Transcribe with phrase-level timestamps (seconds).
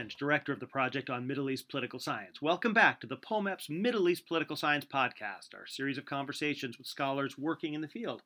[0.00, 2.40] Lynch, director of the Project on Middle East Political Science.
[2.40, 6.86] Welcome back to the POMEPS Middle East Political Science podcast, our series of conversations with
[6.86, 8.22] scholars working in the field.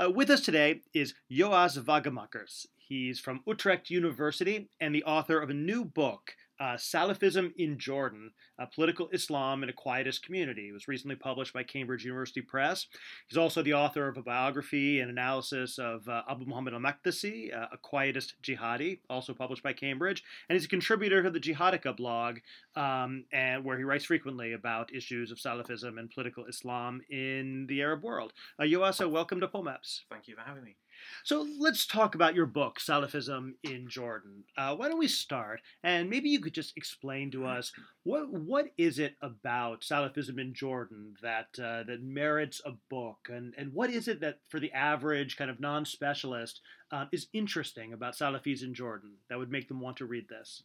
[0.00, 2.68] Uh, with us today is Joas Wagemakers.
[2.76, 8.30] He's from Utrecht University and the author of a new book uh, Salafism in Jordan,
[8.58, 10.68] a Political Islam in a Quietist Community.
[10.68, 12.86] It was recently published by Cambridge University Press.
[13.28, 17.54] He's also the author of a biography and analysis of uh, Abu Muhammad al Maqdisi,
[17.54, 20.22] uh, a Quietist jihadi, also published by Cambridge.
[20.48, 22.38] And he's a contributor to the Jihadica blog,
[22.76, 27.80] um, and where he writes frequently about issues of Salafism and political Islam in the
[27.80, 28.32] Arab world.
[28.58, 30.02] Uh, Yoasa, welcome to POMEPS.
[30.10, 30.76] Thank you for having me.
[31.24, 34.44] So let's talk about your book, Salafism in Jordan.
[34.56, 35.60] Uh, why don't we start?
[35.82, 37.72] And maybe you could just explain to us
[38.04, 43.54] what what is it about Salafism in Jordan that uh, that merits a book, and
[43.58, 48.14] and what is it that for the average kind of non-specialist uh, is interesting about
[48.14, 50.62] Salafis in Jordan that would make them want to read this?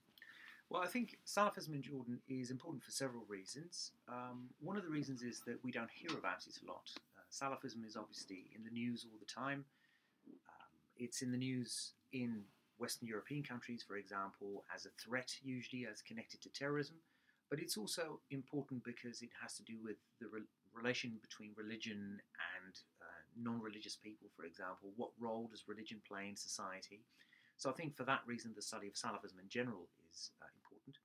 [0.71, 3.91] Well, I think Salafism in Jordan is important for several reasons.
[4.07, 6.89] Um, one of the reasons is that we don't hear about it a lot.
[7.17, 9.65] Uh, Salafism is obviously in the news all the time.
[10.95, 12.43] It's in the news in
[12.77, 16.95] Western European countries, for example, as a threat, usually as connected to terrorism.
[17.49, 22.21] But it's also important because it has to do with the re- relation between religion
[22.55, 24.91] and uh, non religious people, for example.
[24.95, 27.01] What role does religion play in society?
[27.61, 30.97] So I think for that reason, the study of Salafism in general is uh, important.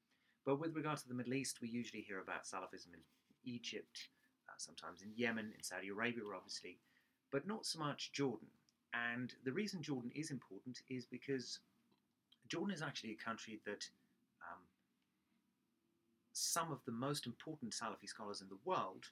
[0.46, 3.00] But with regard to the Middle East, we usually hear about Salafism in
[3.44, 4.08] Egypt,
[4.48, 6.78] uh, sometimes in Yemen, in Saudi Arabia, obviously,
[7.30, 8.48] but not so much Jordan.
[8.94, 11.58] And the reason Jordan is important is because
[12.48, 13.84] Jordan is actually a country that
[14.40, 14.62] um,
[16.32, 19.04] some of the most important Salafi scholars in the world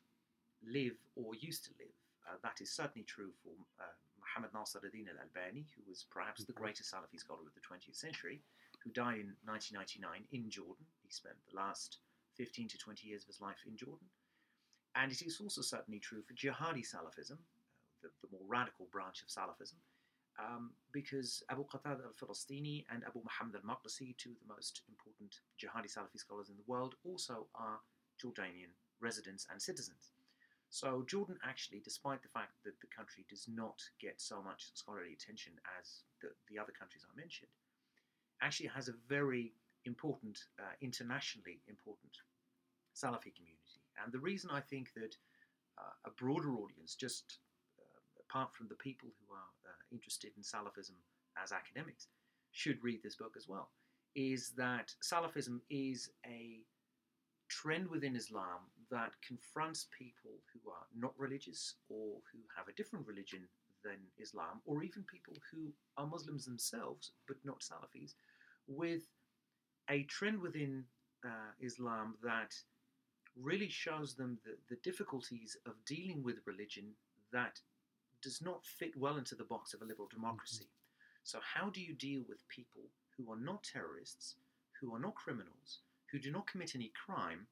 [0.67, 1.93] live or used to live.
[2.27, 3.93] Uh, that is certainly true for uh,
[4.35, 6.65] Muhammad Nasiruddin al Albani, who was perhaps the mm-hmm.
[6.65, 8.43] greatest Salafi scholar of the 20th century,
[8.83, 10.85] who died in 1999 in Jordan.
[11.07, 11.99] He spent the last
[12.37, 14.11] 15 to 20 years of his life in Jordan.
[14.97, 17.39] And it is also certainly true for jihadi Salafism,
[18.03, 19.79] the, the more radical branch of Salafism,
[20.43, 25.87] um, because Abu Qatada al-Falastini and Abu Muhammad al-Maqdisi, two of the most important jihadi
[25.87, 27.79] Salafi scholars in the world, also are
[28.19, 30.14] Jordanian residents and citizens.
[30.75, 35.13] So Jordan actually, despite the fact that the country does not get so much scholarly
[35.15, 37.55] attention as the, the other countries I mentioned,
[38.43, 42.11] actually has a very important, uh, internationally important
[42.91, 43.87] Salafi community.
[44.03, 45.15] And the reason I think that
[45.79, 47.39] uh, a broader audience, just
[48.29, 50.99] apart from the people who are uh, interested in Salafism
[51.41, 52.09] as academics,
[52.51, 53.71] should read this book as well,
[54.17, 56.67] is that Salafism is a
[57.49, 63.07] trend within Islam that confronts people who are not religious or who have a different
[63.07, 63.49] religion
[63.85, 68.15] than Islam, or even people who are Muslims themselves but not Salafis,
[68.67, 69.03] with
[69.91, 70.85] a trend within
[71.25, 72.55] uh, Islam that
[73.41, 76.93] really shows them the, the difficulties of dealing with religion
[77.33, 77.61] that
[78.23, 80.65] does not fit well into the box of a liberal democracy.
[80.65, 81.25] Mm-hmm.
[81.25, 82.83] So, how do you deal with people
[83.17, 84.37] who are not terrorists,
[84.81, 85.81] who are not criminals,
[86.11, 87.47] who do not commit any crime,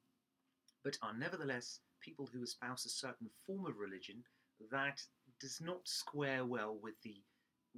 [0.83, 4.23] but are nevertheless people who espouse a certain form of religion
[4.71, 5.01] that
[5.39, 7.21] does not square well with the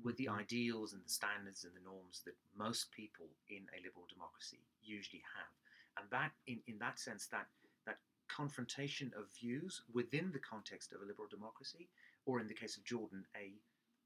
[0.03, 0.39] with the mm-hmm.
[0.39, 5.23] ideals and the standards and the norms that most people in a liberal democracy usually
[5.23, 5.51] have.
[5.97, 7.47] And that in, in that sense that
[7.85, 11.87] that confrontation of views within the context of a liberal democracy
[12.25, 13.53] or in the case of Jordan, a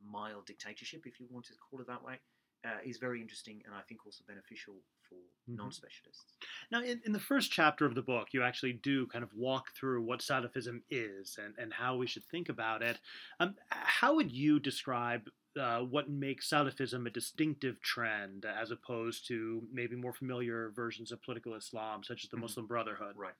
[0.04, 2.20] mild dictatorship, if you want to call it that way,
[2.66, 4.76] uh, is very interesting and I think also beneficial
[5.10, 5.56] for mm-hmm.
[5.56, 6.34] non specialists.
[6.72, 9.66] Now, in, in, the first chapter of the book, you actually do kind of walk
[9.78, 13.00] through what Salafism is and, and how we should think about it.
[13.40, 19.64] Um, how would you describe uh, what makes Salafism a distinctive trend as opposed to
[19.74, 22.44] maybe more familiar versions of political Islam, such as the mm-hmm.
[22.44, 23.16] Muslim Brotherhood?
[23.16, 23.34] Right.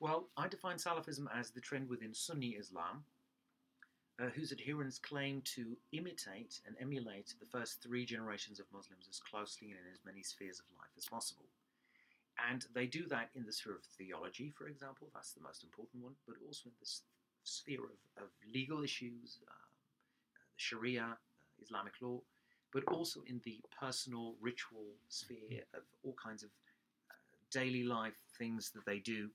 [0.00, 3.04] Well, I define Salafism as the trend within Sunni Islam,
[4.20, 9.20] uh, whose adherents claim to imitate and emulate the first three generations of Muslims as
[9.20, 11.44] closely and in as many spheres of life as possible.
[12.50, 16.02] And they do that in the sphere of theology, for example, that's the most important
[16.02, 16.90] one, but also in the
[17.44, 19.52] sphere of, of legal issues, uh,
[20.34, 22.20] the Sharia, uh, Islamic law,
[22.72, 26.50] but also in the personal ritual sphere of all kinds of
[27.10, 27.14] uh,
[27.50, 29.30] daily life things that they do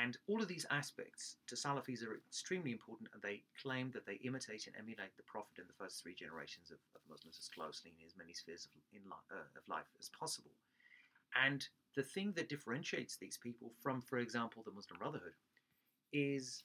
[0.00, 4.14] and all of these aspects to Salafis are extremely important, and they claim that they
[4.24, 7.92] imitate and emulate the Prophet in the first three generations of, of Muslims as closely
[7.98, 10.52] in as many spheres of, in li- uh, of life as possible.
[11.34, 15.34] And the thing that differentiates these people from, for example, the Muslim Brotherhood
[16.12, 16.62] is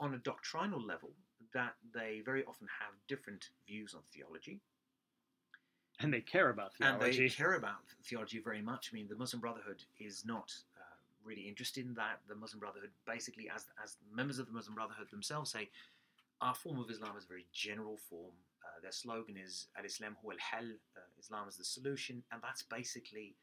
[0.00, 1.10] on a doctrinal level
[1.52, 4.60] that they very often have different views on theology.
[6.00, 7.04] And they care about theology.
[7.04, 8.90] and they care about theology very much.
[8.92, 10.52] I mean, the Muslim Brotherhood is not
[11.24, 12.20] really interested in that.
[12.28, 15.70] The Muslim Brotherhood, basically, as as members of the Muslim Brotherhood themselves say,
[16.40, 18.34] our form of Islam is a very general form.
[18.62, 22.42] Uh, their slogan is Al Islam huwa al hal, uh, Islam is the solution, and
[22.42, 23.36] that's basically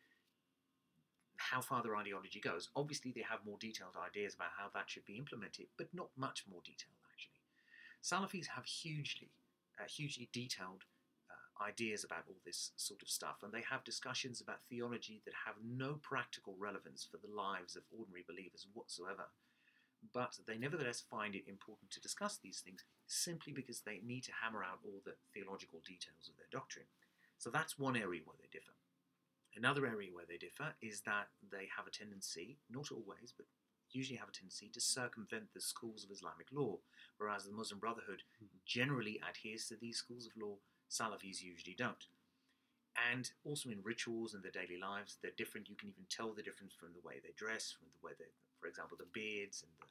[1.38, 2.70] how far their ideology goes.
[2.76, 6.44] Obviously, they have more detailed ideas about how that should be implemented, but not much
[6.50, 7.42] more detailed, actually.
[8.04, 9.30] Salafis have hugely,
[9.80, 10.84] uh, hugely detailed
[11.62, 15.56] ideas about all this sort of stuff, and they have discussions about theology that have
[15.64, 19.30] no practical relevance for the lives of ordinary believers whatsoever.
[20.14, 24.32] But they nevertheless find it important to discuss these things simply because they need to
[24.42, 26.90] hammer out all the theological details of their doctrine.
[27.38, 28.74] So that's one area where they differ.
[29.56, 33.46] Another area where they differ is that they have a tendency, not always, but
[33.92, 36.78] usually have a tendency to circumvent the schools of Islamic law,
[37.18, 38.48] whereas the Muslim Brotherhood hmm.
[38.66, 40.56] generally adheres to these schools of law,
[40.92, 42.06] Salafis usually don't.
[43.10, 45.70] And also in rituals and their daily lives, they're different.
[45.70, 48.28] You can even tell the difference from the way they dress, from the way they,
[48.60, 49.88] for example, the beards and the,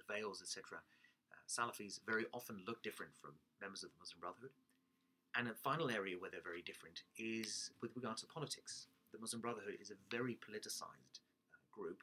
[0.00, 0.80] the veils, etc.
[0.80, 4.56] Uh, Salafis very often look different from members of the Muslim Brotherhood.
[5.36, 8.86] And a final area where they're very different is with regard to politics.
[9.12, 11.20] The Muslim Brotherhood is a very politicized
[11.52, 12.02] uh, group,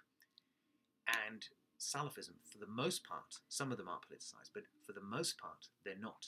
[1.27, 1.47] and
[1.79, 5.67] Salafism, for the most part, some of them are politicized, but for the most part,
[5.83, 6.27] they're not.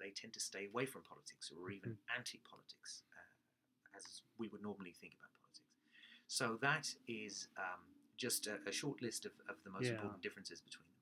[0.00, 4.62] They tend to stay away from politics or even anti politics, uh, as we would
[4.62, 5.68] normally think about politics.
[6.26, 7.80] So that is um,
[8.16, 9.92] just a, a short list of, of the most Yeah.
[9.92, 10.94] important differences between them.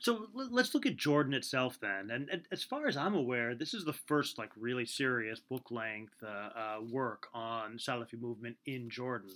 [0.00, 2.10] So l- let's look at Jordan itself then.
[2.10, 5.70] And, and as far as I'm aware, this is the first like really serious book
[5.70, 9.30] length uh, uh, work on Salafi movement in Jordan.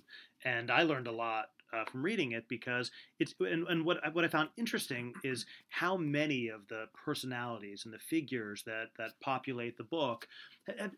[0.45, 4.11] And I learned a lot uh, from reading it because it's and, and what I-
[4.11, 9.13] what I found interesting is how many of the personalities and the figures that that
[9.21, 10.29] populate the book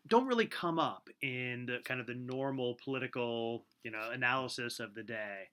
[0.09, 4.95] don't really come up in the kind of the normal political you know analysis of
[4.95, 5.45] the day.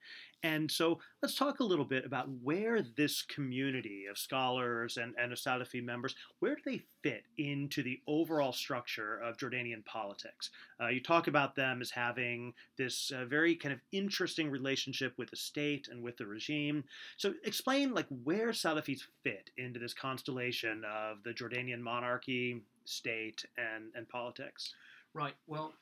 [0.42, 5.32] And so let's talk a little bit about where this community of scholars and, and
[5.32, 10.50] Salafi members, where do they fit into the overall structure of Jordanian politics?
[10.78, 15.30] Uh, you talk about them as having this uh, very kind of interesting relationship with
[15.30, 16.84] the state and with the regime.
[17.16, 23.84] So explain like where Salafis fit into this constellation of the Jordanian monarchy, state, and,
[23.94, 24.74] and politics.
[25.12, 25.34] Right.
[25.46, 25.74] Well,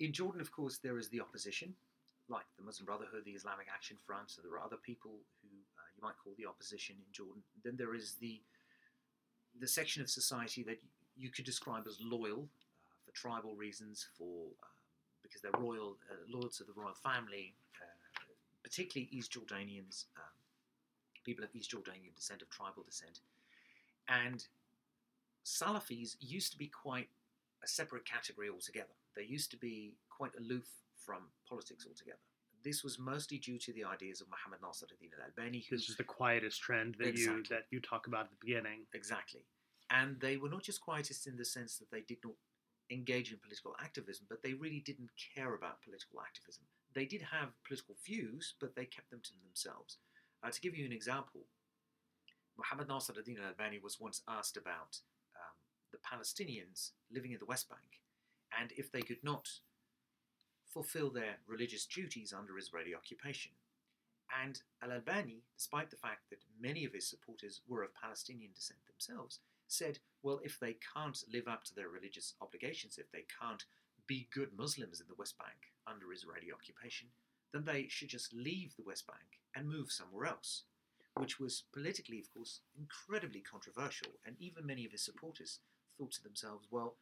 [0.00, 1.74] in Jordan, of course, there is the opposition,
[2.28, 4.30] like the Muslim Brotherhood, the Islamic Action Front.
[4.30, 5.12] So there are other people
[5.42, 7.42] who uh, you might call the opposition in Jordan.
[7.64, 8.40] Then there is the
[9.60, 10.80] the section of society that
[11.16, 12.48] you could describe as loyal
[12.80, 14.66] uh, for tribal reasons, for uh,
[15.22, 18.24] because they're royal, uh, loyal to the royal family, uh,
[18.62, 20.32] particularly East Jordanians, um,
[21.24, 23.20] people of East Jordanian descent, of tribal descent,
[24.08, 24.46] and
[25.44, 27.08] Salafis used to be quite
[27.64, 28.94] a separate category altogether.
[29.16, 32.18] They used to be quite aloof from politics altogether.
[32.64, 36.04] This was mostly due to the ideas of Muhammad Nasruddin al-Albani, who This is the
[36.04, 37.56] quietist trend that you Exactly.
[37.56, 38.86] that you talk about at the beginning.
[38.94, 39.44] Exactly.
[39.90, 42.34] And they were not just quietists in the sense that they did not
[42.90, 46.64] engage in political activism, but they really didn't care about political activism.
[46.94, 49.98] They did have political views, but they kept them to themselves.
[50.42, 51.42] Uh, to give you an example,
[52.56, 54.98] Muhammad Nasr ad-Din al-Albani was once asked about
[56.02, 58.00] Palestinians living in the West Bank
[58.58, 59.48] and if they could not
[60.66, 63.52] fulfill their religious duties under Israeli occupation.
[64.42, 69.40] And al-Albani, despite the fact that many of his supporters were of Palestinian descent themselves,
[69.68, 73.64] said, well, if they can't live up to their religious obligations, if they can't
[74.06, 77.08] be good Muslims in the West Bank under Israeli occupation,
[77.52, 80.64] then they should just leave the West Bank and move somewhere else,
[81.18, 84.08] which was politically, of course, incredibly controversial.
[84.26, 85.58] And even many of his supporters
[86.02, 86.96] thought to themselves, well,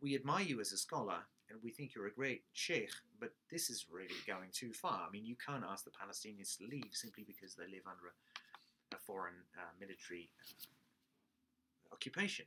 [0.00, 1.18] we admire you as a scholar
[1.50, 5.06] and we think you're a great sheikh, but this is really going too far.
[5.06, 8.96] I mean, you can't ask the Palestinians to leave simply because they live under a,
[8.96, 12.46] a foreign uh, military uh, occupation.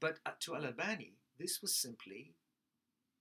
[0.00, 2.34] But uh, to Al Albani, this was simply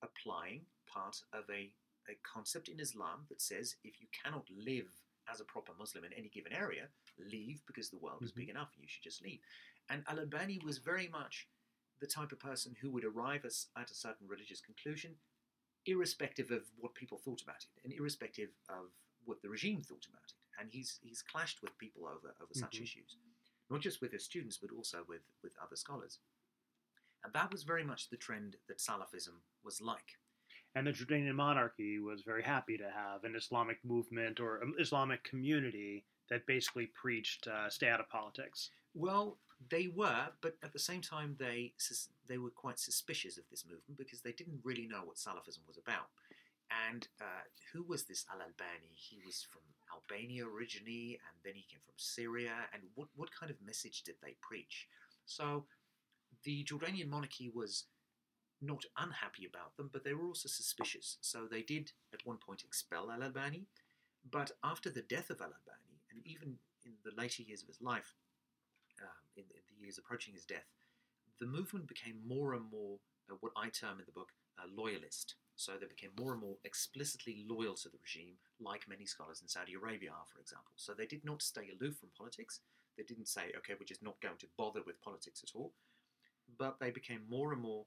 [0.04, 1.72] applying part of a,
[2.10, 4.90] a concept in Islam that says if you cannot live
[5.32, 6.88] as a proper Muslim in any given area,
[7.32, 8.36] leave because the world is Mhm.
[8.36, 9.40] big enough and you should just leave.
[9.90, 11.48] And Al Albani was very much
[12.00, 15.16] the type of person who would arrive as, at a certain religious conclusion,
[15.86, 18.92] irrespective of what people thought about it, and irrespective of
[19.25, 20.34] what the regime thought about it.
[20.60, 22.84] And he's he's clashed with people over over such Mhm.
[22.84, 23.18] issues,
[23.70, 26.20] not just with his students, but also with with other scholars.
[27.24, 30.20] And that was very much the trend that Salafism was like.
[30.75, 35.24] And the Jordanian monarchy was very happy to have an Islamic movement or an Islamic
[35.24, 38.72] community that basically preached uh, stay out of politics.
[38.94, 41.74] Well, they were, but at the same time, they
[42.27, 45.77] they were quite suspicious of this movement because they didn't really know what Salafism was
[45.77, 46.10] about.
[46.89, 48.91] And uh, who was this Al Albani?
[48.93, 49.62] He was from
[49.93, 52.53] Albania originally, and then he came from Syria.
[52.74, 54.88] And what, what kind of message did they preach?
[55.25, 55.65] So
[56.43, 57.86] the Jordanian monarchy was
[58.62, 61.17] not unhappy about them, but they were also suspicious.
[61.22, 63.67] So they did at one point expel Al Albani.
[64.32, 66.55] But after the death of Al Albani, and even
[66.86, 68.15] in the later years of his life,
[69.03, 70.67] um, in, in, the years approaching his death,
[71.39, 72.98] the movement became more and more
[73.29, 74.29] uh, what I term in the book
[74.60, 75.36] uh, loyalist.
[75.55, 79.48] So they became more and more explicitly loyal to the regime, like many scholars in
[79.48, 80.74] Saudi Arabia are, for example.
[80.75, 82.62] So they did not stay aloof from politics.
[82.98, 85.74] They didn't say, okay, we're just not going to bother with politics at all.
[86.57, 87.86] But they became more and more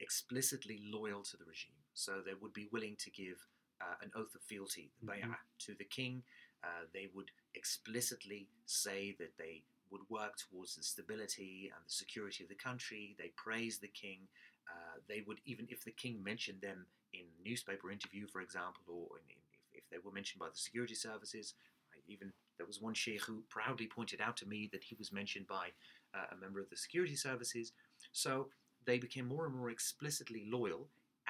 [0.00, 1.78] explicitly loyal to the regime.
[1.94, 3.38] So they would be willing to give
[3.80, 5.32] uh, an oath of fealty, the mm-hmm.
[5.60, 6.22] to the king.
[6.62, 9.62] Uh, they would explicitly say that they
[9.94, 13.14] would work towards the stability and the security of the country.
[13.16, 14.26] They praise the king.
[14.68, 19.18] Uh, they would even if the king mentioned them in newspaper interview, for example, or
[19.18, 19.38] in, in,
[19.72, 21.54] if, if, they were mentioned by the security services.
[21.94, 25.12] I even there was one sheikh who proudly pointed out to me that he was
[25.12, 25.68] mentioned by
[26.12, 27.72] uh, a member of the security services.
[28.12, 28.48] So
[28.84, 30.88] they became more and more explicitly loyal,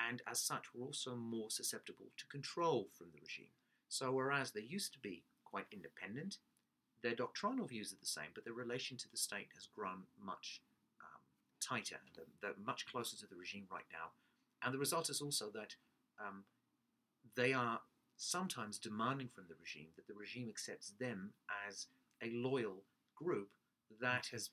[0.09, 3.53] and as such were also more susceptible to control from the regime.
[3.89, 6.39] So whereas they used to be quite independent,
[7.05, 10.61] their doctrinal views are the same, but their relation to the state has grown much
[11.65, 14.11] tighter and they're, they're, much closer to the regime right now.
[14.63, 15.75] And the result is also that
[16.21, 16.45] um,
[17.37, 17.81] they are
[18.17, 21.33] sometimes demanding from the regime that the regime accepts them
[21.69, 21.87] as
[22.23, 22.85] a loyal
[23.17, 23.51] group
[24.01, 24.51] that has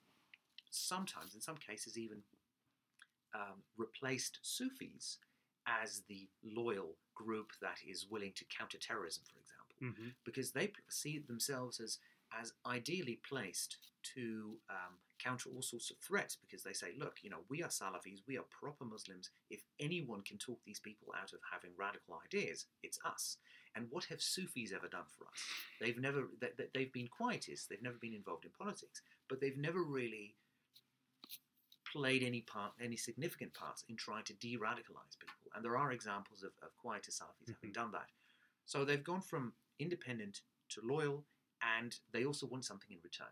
[0.72, 2.18] sometimes, in some cases, even
[3.36, 5.18] um, replaced Sufis
[5.68, 10.10] as the loyal group that is willing to counter terrorism, for example, mm-hmm.
[10.26, 12.00] because they see themselves as
[12.40, 13.78] as ideally placed
[14.16, 17.70] to um, counter all sorts of threats because they say, look, you know, we are
[17.70, 19.30] Salafis, we are proper Muslims.
[19.50, 23.38] If anyone can talk these people out of having radical ideas, it's us.
[23.76, 25.40] And what have Sufis ever done for us?
[25.80, 29.84] They've never, they, have been quietists, they've never been involved in politics, but they've never
[29.84, 30.36] really
[31.92, 35.52] played any part, any significant parts in trying to de-radicalize people.
[35.56, 37.54] And there are examples of, of quietist Salafis mm-hmm.
[37.62, 38.08] having done that.
[38.66, 41.26] So they've gone from independent to loyal,
[41.82, 43.28] and they also want something in return.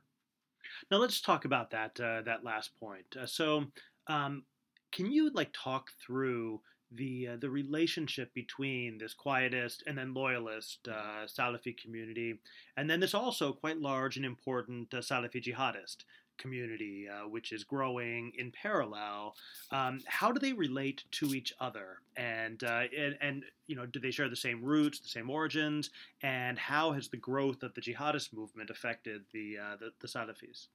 [0.92, 3.06] Now let's talk about that uh, that last point.
[3.20, 3.66] Uh, so,
[4.08, 4.44] um,
[4.92, 10.88] can you like talk through the uh, the relationship between this quietist and then loyalist
[10.88, 12.40] uh, Salafi community,
[12.78, 16.06] and then this also quite large and important uh, Salafi jihadist
[16.40, 19.36] community, uh, which is growing in parallel.
[19.72, 24.00] Um, how do they relate to each other, and, uh, and and you know, do
[24.00, 25.92] they share the same roots, the same origins,
[26.24, 30.68] and how has the growth of the jihadist movement affected the uh, the, the Salafis?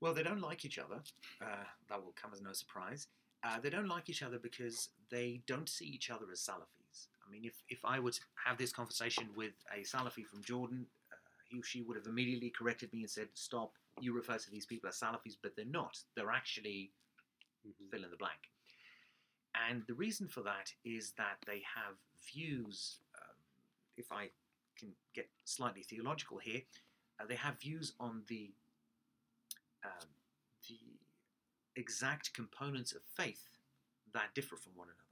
[0.00, 1.00] Well, they don't like each other.
[1.40, 3.06] Uh, that will come as no surprise.
[3.44, 7.06] Uh, they don't like each other because they don't see each other as Salafis.
[7.26, 10.86] I mean, if, if I were to have this conversation with a Salafi from Jordan,
[11.12, 11.16] uh,
[11.48, 14.66] he or she would have immediately corrected me and said, Stop, you refer to these
[14.66, 15.98] people as Salafis, but they're not.
[16.16, 16.92] They're actually
[17.66, 17.88] mm-hmm.
[17.90, 18.38] fill in the blank.
[19.68, 21.96] And the reason for that is that they have
[22.32, 23.36] views, um,
[23.96, 24.30] if I
[24.78, 26.62] can get slightly theological here,
[27.20, 28.52] uh, they have views on the
[29.84, 30.08] um,
[30.68, 30.78] the
[31.74, 33.48] exact components of faith
[34.14, 35.02] that differ from one another.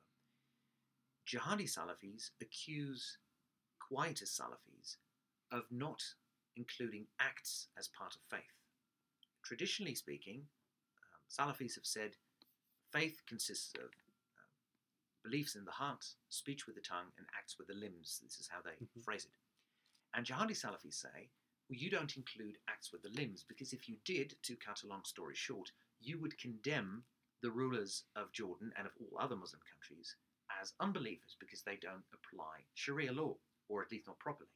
[1.27, 3.19] Jihadi Salafis accuse
[3.81, 4.97] quietist Salafis
[5.53, 6.03] of not
[6.57, 8.60] including acts as part of faith.
[9.45, 10.43] Traditionally speaking,
[11.03, 12.13] um, Salafis have said
[12.93, 14.51] faith consists of um,
[15.25, 18.21] beliefs in the heart, speech with the tongue, and acts with the limbs.
[18.23, 19.01] This is how they mm-hmm.
[19.01, 19.33] phrase it.
[20.15, 21.31] And Jihadi Salafis say
[21.71, 24.89] well, you don't include acts with the limbs because if you did, to cut a
[24.89, 25.71] long story short,
[26.01, 27.05] you would condemn
[27.43, 30.17] the rulers of Jordan and of all other Muslim countries
[30.61, 33.37] as unbelievers because they don't apply Sharia law,
[33.69, 34.51] or at least not properly.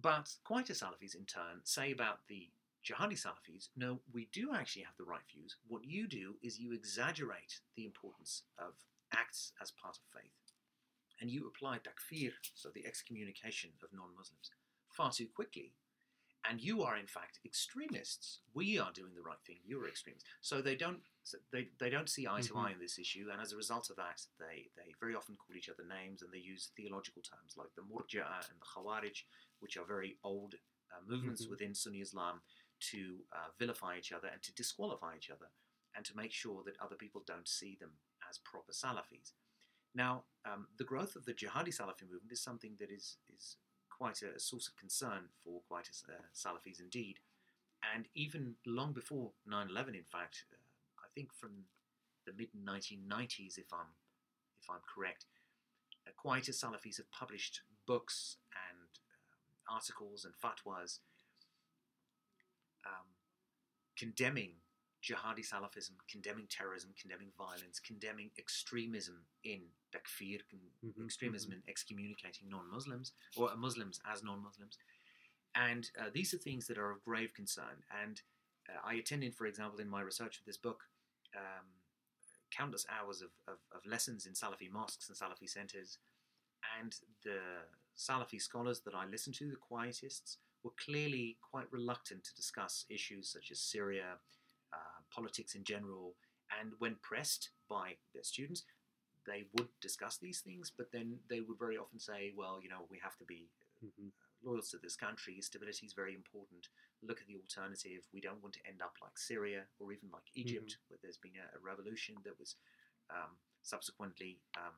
[0.00, 2.48] But quietist Salafis, in turn, say about the
[2.84, 5.56] Jihadi Salafis, no, we do actually have the right views.
[5.68, 8.74] What you do is you exaggerate the importance of
[9.14, 10.32] acts as part of faith.
[11.20, 14.50] And you apply takfir, so the excommunication of non Muslims,
[14.88, 15.72] far too quickly.
[16.50, 18.40] And you are, in fact, extremists.
[18.52, 19.58] We are doing the right thing.
[19.64, 20.24] You're extremists.
[20.40, 20.98] So they don't
[21.52, 22.58] they, they don't see eye to mm-hmm.
[22.58, 25.56] eye in this issue, and as a result of that, they, they very often call
[25.56, 29.22] each other names and they use theological terms like the Murji'a and the Khawarij,
[29.60, 30.56] which are very old
[30.92, 31.52] uh, movements mm-hmm.
[31.52, 32.40] within Sunni Islam
[32.90, 35.46] to uh, vilify each other and to disqualify each other
[35.96, 37.90] and to make sure that other people don't see them
[38.28, 39.32] as proper Salafis.
[39.94, 43.56] Now, um, the growth of the Jihadi Salafi movement is something that is, is
[43.90, 47.18] quite a, a, source of concern for quietist, uh, Salafis indeed.
[47.94, 50.56] And even long before 9 11, in fact, uh,
[50.98, 51.64] I think from
[52.26, 53.92] the mid 1990s, if I'm,
[54.62, 55.26] if I'm correct,
[56.06, 58.36] uh, quietist Salafis have published books
[58.70, 60.98] and um, articles and fatwas
[62.86, 63.06] um,
[63.96, 64.52] condemning
[65.02, 69.62] jihadi Salafism, condemning terrorism, condemning violence, condemning extremism in
[69.92, 71.58] takfir, mm-hmm, extremism mm-hmm.
[71.58, 74.78] in excommunicating non-Muslims or Muslims as non-Muslims,
[75.54, 77.82] and uh, these are things that are of grave concern.
[78.02, 78.20] And
[78.68, 80.80] uh, I attended, for example, in my research for this book,
[81.36, 81.66] um,
[82.56, 85.98] countless hours of, of, of, lessons in Salafi mosques and Salafi centres,
[86.80, 87.38] and the
[87.96, 93.30] Salafi scholars that I listened to, the quietists, were clearly quite reluctant to discuss issues
[93.30, 94.18] such as Syria,
[94.72, 96.14] uh, politics in general,
[96.60, 98.64] and when pressed by their students,
[99.26, 102.86] they would discuss these things, but then they would very often say, well, you know,
[102.90, 103.48] we have to be
[103.84, 104.08] mm-hmm.
[104.44, 105.40] loyal to this country.
[105.40, 106.68] Stability is very important.
[107.02, 108.02] Look at the alternative.
[108.12, 110.86] We don't want to end up like Syria or even like Egypt, mm-hmm.
[110.88, 112.56] where there's been a, a, revolution that was
[113.10, 114.74] um, subsequently um,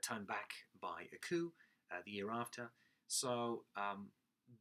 [0.00, 1.52] turned back by a coup
[1.92, 2.70] uh, the year after.
[3.06, 4.08] So um,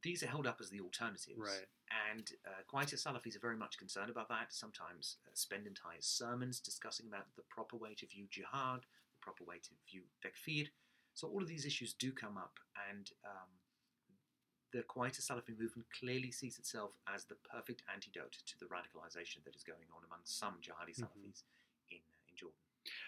[0.05, 1.33] these are held up as the alternatives.
[1.35, 1.65] Right.
[2.13, 6.59] And uh, quietist Salafis are very much concerned about that, sometimes uh, spend entire sermons
[6.59, 10.69] discussing about the proper way to view jihad, the proper way to view takfir.
[11.15, 12.59] So all of these issues do come up,
[12.91, 13.49] and um,
[14.73, 19.55] the quietist Salafi movement clearly sees itself as the perfect antidote to the radicalization that
[19.55, 21.97] is going on among some jihadi Salafis mm-hmm.
[21.97, 22.61] in, uh, in Jordan.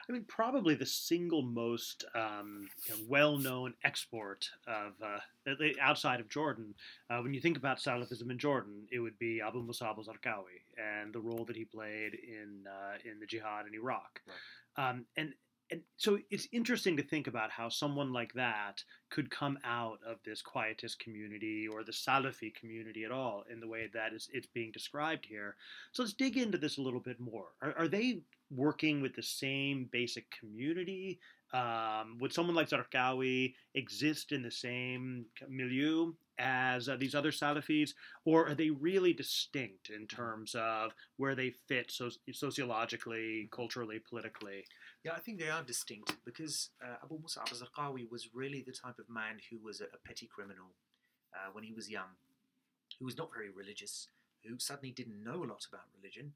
[0.09, 6.29] I mean, probably the single most um, you know, well-known export of uh, outside of
[6.29, 6.73] Jordan.
[7.09, 11.13] Uh, when you think about Salafism in Jordan, it would be Abu Musab al-Zarqawi and
[11.13, 14.21] the role that he played in uh, in the jihad in Iraq.
[14.25, 14.89] Right.
[14.89, 15.33] Um, and
[15.69, 20.17] and so it's interesting to think about how someone like that could come out of
[20.23, 24.47] this quietist community or the Salafi community at all in the way that is it's
[24.47, 25.55] being described here.
[25.91, 27.47] So let's dig into this a little bit more.
[27.61, 31.19] Are, are they working with the same basic community?
[31.53, 37.91] Um, would someone like Zarqawi exist in the same milieu as uh, these other Salafis,
[38.25, 44.65] or are they really distinct in terms of where they fit so- sociologically, culturally, politically?
[45.03, 48.99] Yeah, I think they are distinct because uh, Abu Musab al-Zarqawi was really the type
[48.99, 50.75] of man who was a, a petty criminal
[51.33, 52.17] uh, when he was young,
[52.99, 54.09] who was not very religious,
[54.43, 56.33] who suddenly didn't know a lot about religion,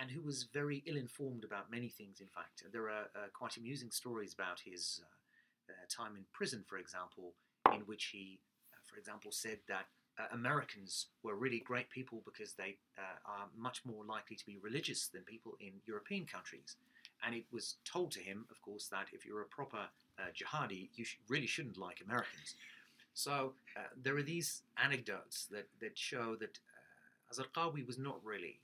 [0.00, 2.20] and who was very ill-informed about many things.
[2.20, 6.64] In fact, there are uh, quite amusing stories about his uh, uh, time in prison,
[6.66, 7.32] for example,
[7.72, 8.38] in which he,
[8.72, 9.86] uh, for example, said that
[10.32, 12.76] Americans were really great people because they
[13.26, 16.76] are much more likely to be religious than people in European countries.
[17.26, 20.88] And it was told to him, of course, that if you're a proper uh, jihadi,
[20.94, 22.54] you sh- really shouldn't like Americans.
[23.14, 28.60] So uh, there are these anecdotes that, that show that uh, Azarqawi was not really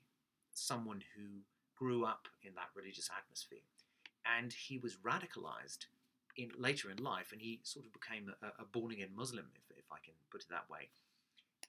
[0.53, 1.41] someone who
[1.77, 3.65] grew up in that religious atmosphere.
[4.39, 5.87] And he was radicalized
[6.37, 9.77] in, later in life, and he sort of became a, a born again Muslim, if,
[9.77, 10.91] if I can put it that way.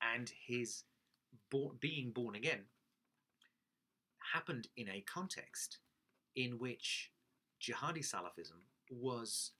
[0.02, 0.84] And his
[1.50, 2.62] bo- being born again
[4.34, 5.80] happened in a context
[6.36, 7.12] in which
[7.62, 9.52] jihadi Salafism was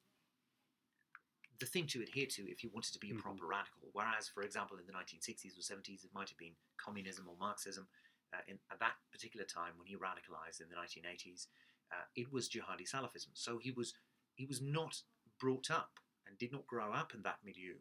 [1.60, 3.22] the thing to adhere to if you wanted to be a mm-hmm.
[3.22, 3.90] proper radical.
[3.94, 7.88] Whereas, for example, in the 1960s or 70s, it might have been communism or Marxism.
[8.34, 11.48] Uh, in, at that particular time, when he radicalized in the 1980s,
[11.92, 13.30] uh, it was jihadi Salafism.
[13.34, 13.94] So he was
[14.36, 15.02] he was not
[15.40, 17.76] brought up and did not grow up in that milieu,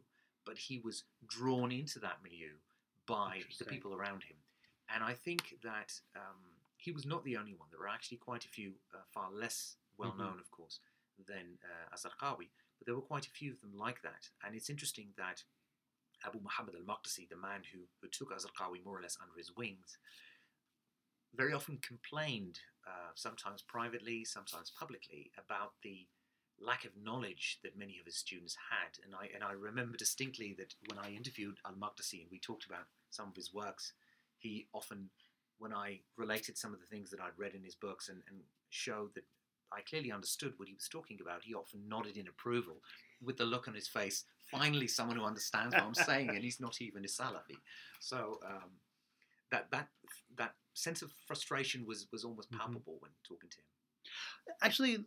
[0.45, 2.55] but he was drawn into that milieu
[3.07, 4.37] by the people around him.
[4.93, 6.41] And I think that um,
[6.77, 7.69] he was not the only one.
[7.71, 10.41] There were actually quite a few, uh, far less well known, mm-hmm.
[10.41, 10.81] of course,
[11.29, 14.29] than uh, Azarqawi, but there were quite a few of them like that.
[14.45, 15.45] And it's interesting that
[16.27, 19.55] Abu Muhammad al Maqdisi, the man who, who took Azarqawi more or less under his
[19.57, 19.99] wings,
[21.35, 26.07] very often complained, uh, sometimes privately, sometimes publicly, about the
[26.61, 28.99] lack of knowledge that many of his students had.
[29.05, 32.67] And I, and I remember distinctly that when I interviewed al Maqdisi and we talked
[32.67, 33.93] about some of his works,
[34.39, 35.11] he often
[35.61, 38.39] when I related some of the things that I'd read in his books and, and
[38.71, 39.25] showed that
[39.73, 42.79] I clearly understood what he was talking about, he often nodded in approval
[43.23, 44.25] with the look on his face.
[44.51, 47.59] Finally, someone who understands what I'm saying, and he's not even a Salafi.
[48.01, 48.71] So um,
[49.53, 49.89] that that
[50.37, 52.61] that sense of frustration was was almost mm-hmm.
[52.61, 53.03] palpable mm-hmm.
[53.03, 54.55] when talking to him.
[54.63, 55.05] Actually,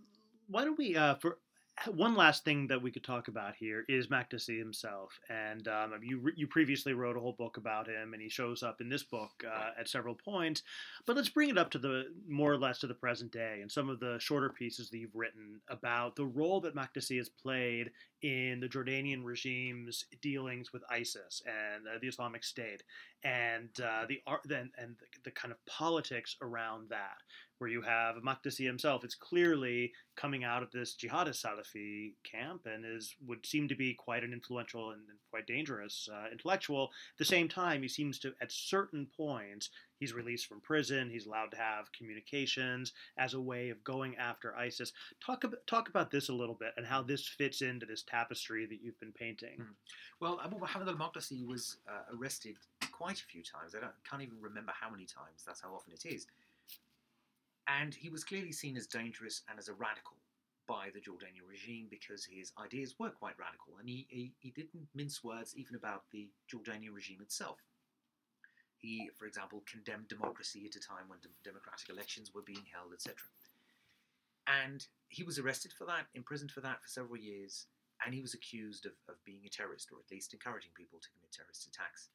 [0.47, 1.39] why don't we uh, for
[1.91, 6.31] one last thing that we could talk about here is Maqdisi himself, and um, you
[6.35, 9.31] you previously wrote a whole book about him, and he shows up in this book
[9.45, 10.61] uh, at several points.
[11.05, 13.71] But let's bring it up to the more or less to the present day, and
[13.71, 17.91] some of the shorter pieces that you've written about the role that Maqdisi has played
[18.23, 22.81] in the Jordanian regime's dealings with ISIS and uh, the Islamic State,
[23.23, 27.17] and uh, the art then and the, the, kind of politics around that,
[27.57, 29.03] where you have Maqdisi himself.
[29.03, 33.93] It's clearly coming out of this jihadist Salafi camp and is would seem to be
[33.93, 36.85] quite an influential and, and quite dangerous uh, intellectual.
[36.85, 41.09] At the same time, he seems to at certain points He's released from prison.
[41.09, 44.91] He's allowed to have communications as a way of going after ISIS.
[45.25, 48.65] Talk about, talk about this a little bit and how this fits into this tapestry
[48.65, 49.57] that you've been painting.
[49.59, 49.73] Mm.
[50.19, 52.57] Well, Abu Muhammad al-Maqdisi was uh, arrested
[52.91, 53.75] quite a few times.
[53.75, 55.43] I can't even remember how many times.
[55.45, 56.27] That's how often it is.
[57.67, 60.17] And he was clearly seen as dangerous and as a radical
[60.67, 63.73] by the Jordanian regime because his ideas were quite radical.
[63.79, 67.57] And he, he, he didn't mince words even about the Jordanian regime itself.
[68.83, 73.15] He, for example, condemned democracy at a time when democratic elections were being held, etc.
[74.45, 77.67] And he was arrested for that, imprisoned for that for several years,
[78.05, 81.07] and he was accused of, of being a terrorist, or at least encouraging people to
[81.15, 82.09] commit terrorist attacks.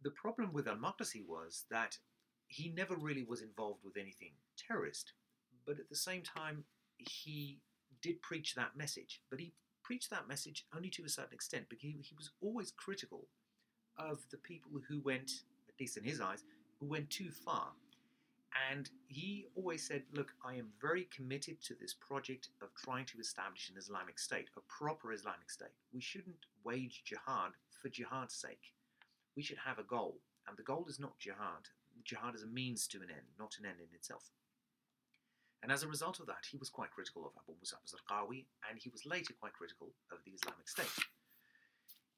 [0.00, 1.98] The problem with al Maqdisi was that
[2.46, 5.12] he never really was involved with anything terrorist,
[5.66, 6.62] but at the same time,
[6.98, 7.58] he
[8.00, 9.22] did preach that message.
[9.28, 12.70] But he preached that message only to a certain extent because he, he was always
[12.70, 13.26] critical
[13.98, 15.32] of the people who went
[15.74, 16.44] at least in his eyes,
[16.78, 17.72] who went too far.
[18.70, 23.18] And he always said, Look, I am very committed to this project of trying to
[23.18, 25.74] establish an Islamic State, a proper Islamic State.
[25.92, 28.72] We shouldn't wage jihad for jihad's sake.
[29.36, 31.66] We should have a goal, and the goal is not jihad.
[32.04, 34.30] Jihad is a means to an end, not an end in itself.
[35.62, 38.78] And as a result of that, he was quite critical of Abu Musab al-Zarqawi, and
[38.78, 41.04] he was later quite critical of the Islamic State.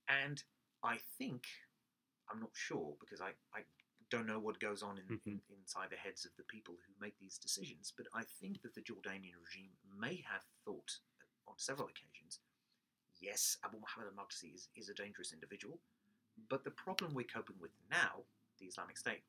[0.09, 0.43] And
[0.83, 1.45] I think
[2.31, 3.63] I'm not sure because I, I
[4.11, 5.31] don't know what goes on in, mm-hmm.
[5.31, 7.93] in, inside the heads of the people who make these decisions.
[7.97, 10.99] But I think that the Jordanian regime may have thought
[11.47, 12.41] on several occasions
[13.21, 15.79] yes, Abu Muhammad al Maqdisi is, is a dangerous individual,
[16.49, 18.25] but the problem we're coping with now,
[18.61, 19.23] the Islamic State,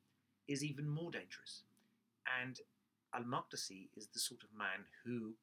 [0.46, 1.62] is even more dangerous.
[2.40, 2.58] And
[3.14, 5.34] al Maqdisi is the sort of man who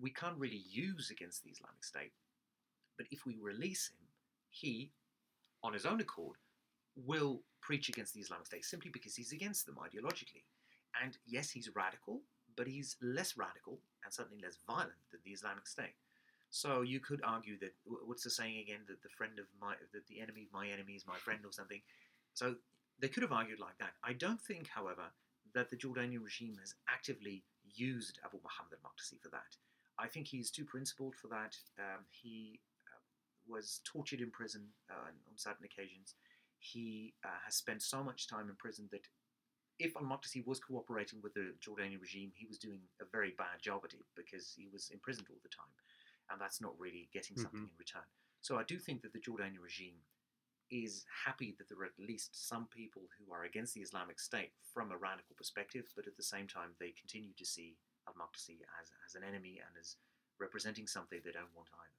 [0.00, 2.12] we can't really use against the Islamic State,
[2.96, 4.06] but if we release him,
[4.50, 4.92] he,
[5.62, 6.36] on his own accord,
[7.06, 10.44] will preach against the Islamic State simply because he's against them ideologically.
[11.02, 12.22] And yes, he's radical,
[12.56, 15.94] but he's less radical and certainly less violent than the Islamic State.
[16.50, 17.74] So you could argue that
[18.06, 20.94] what's the saying again that the friend of my that the enemy of my enemy
[20.94, 21.80] is my friend or something.
[22.32, 22.54] So
[22.98, 23.92] they could have argued like that.
[24.02, 25.12] I don't think, however,
[25.54, 29.56] that the Jordanian regime has actively used Abu Muhammad al-Maqdisi for that.
[29.98, 31.56] I think he's too principled for that.
[31.78, 33.02] Um, he uh,
[33.46, 36.14] was tortured in prison uh, on certain occasions
[36.58, 39.06] he uh, has spent so much time in prison that
[39.78, 43.82] if al-Maqdisi was cooperating with the Jordanian regime, he was doing a very bad job
[43.84, 45.70] at it because he was imprisoned all the time,
[46.30, 47.42] and that's not really getting mm-hmm.
[47.42, 48.06] something in return.
[48.40, 50.02] So I do think that the Jordanian regime
[50.70, 54.52] is happy that there are at least some people who are against the Islamic State
[54.74, 58.90] from a radical perspective, but at the same time they continue to see al-Maqdisi as,
[59.06, 59.96] as an enemy and as
[60.38, 61.98] representing something they don't want either.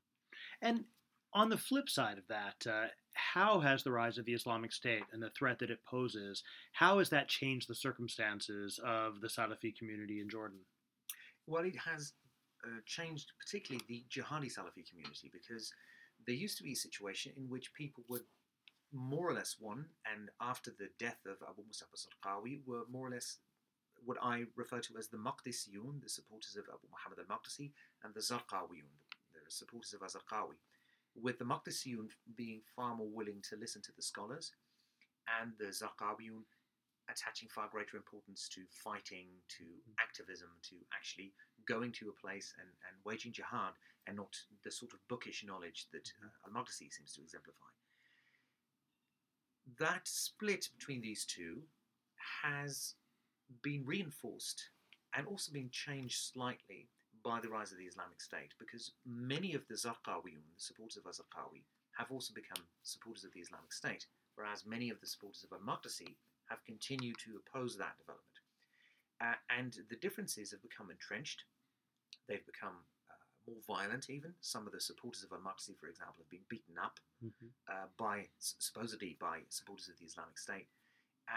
[0.61, 0.85] And
[1.33, 5.03] on the flip side of that, uh, how has the rise of the Islamic State
[5.11, 9.75] and the threat that it poses, how has that changed the circumstances of the Salafi
[9.75, 10.59] community in Jordan?
[11.45, 12.13] Well, it has
[12.65, 15.71] uh, changed particularly the jihadi Salafi community because
[16.25, 18.21] there used to be a situation in which people were
[18.91, 23.11] more or less one, and after the death of Abu Musab al-Zarqawi, were more or
[23.11, 23.37] less
[24.03, 27.71] what I refer to as the Maqdisiyun, the supporters of Abu Muhammad al-Maqdisi,
[28.03, 28.89] and the Zarqawiyun,
[29.45, 30.55] the supporters of al-Zarqawi
[31.15, 34.51] with the Maqdisiyun being far more willing to listen to the scholars,
[35.41, 36.43] and the Zarqawiyun
[37.09, 39.65] attaching far greater importance to fighting, to
[39.99, 41.33] activism, to actually
[41.67, 43.73] going to a place and, and waging jihad,
[44.07, 46.27] and not the sort of bookish knowledge that mm-hmm.
[46.27, 47.65] uh, Al Maqdisi seems to exemplify.
[49.79, 51.61] That split between these two
[52.43, 52.95] has
[53.63, 54.69] been reinforced
[55.15, 56.89] and also been changed slightly
[57.23, 61.05] by the rise of the Islamic State because many of the Zarqawiyun, the supporters of
[61.05, 61.63] al-Zarqawi,
[61.97, 64.05] have also become supporters of the Islamic State,
[64.35, 66.15] whereas many of the supporters of al-Maqdisi
[66.49, 68.37] have continued to oppose that development.
[69.21, 71.43] Uh, and the differences have become entrenched.
[72.27, 74.33] They've become uh, more violent, even.
[74.39, 77.51] Some of the supporters of al-Maqdisi, for example, have been beaten up mm-hmm.
[77.67, 80.67] uh, by, supposedly by supporters of the Islamic State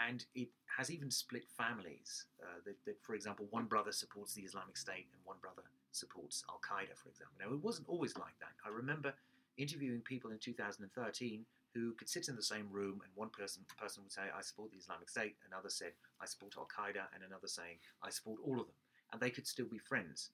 [0.07, 2.25] and it has even split families.
[2.41, 6.43] Uh, that, that, for example, one brother supports the Islamic State and one brother supports
[6.49, 7.35] Al Qaeda, for example.
[7.39, 8.53] Now, it wasn't always like that.
[8.65, 9.13] I remember
[9.57, 14.03] interviewing people in 2013 who could sit in the same room, and one person person
[14.03, 17.47] would say, "I support the Islamic State," another said, "I support Al Qaeda," and another
[17.47, 18.75] saying, "I support all of them,"
[19.11, 20.31] and they could still be friends.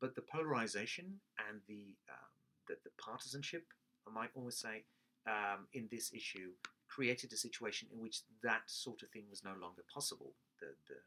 [0.00, 2.30] But the polarization and the um,
[2.66, 3.72] the, the partisanship,
[4.06, 4.84] I might almost say,
[5.26, 6.52] um, in this issue
[6.92, 10.34] created a situation in which that sort of thing was no longer possible.
[10.60, 10.98] The, the,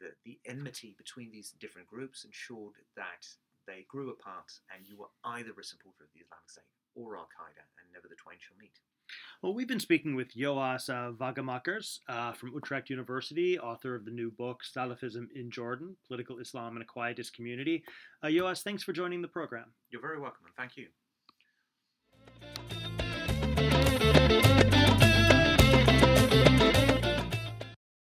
[0.00, 3.28] the, the enmity between these different groups ensured that
[3.66, 7.24] they grew apart, and you were either a supporter of the Islamic State or Al
[7.24, 8.78] Qaeda, and never the twain shall meet.
[9.42, 11.12] Well, we've been speaking with Joas uh,
[12.08, 16.82] uh, from Utrecht University, author of the new book Salafism in Jordan Political Islam in
[16.82, 17.84] a Quietist Community.
[18.22, 19.66] Uh, Joas, thanks for joining the program.
[19.90, 20.86] You're very welcome, and thank you.